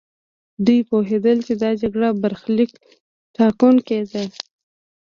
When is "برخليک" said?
2.21-2.71